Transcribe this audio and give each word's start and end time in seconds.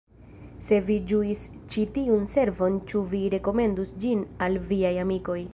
Se 0.67 0.77
vi 0.85 0.95
ĝuis 1.11 1.43
ĉi 1.75 1.83
tiun 1.99 2.25
servon 2.31 2.81
ĉu 2.93 3.05
vi 3.15 3.23
rekomendus 3.37 3.95
ĝin 4.07 4.29
al 4.47 4.63
viaj 4.73 4.97
amikoj! 5.07 5.43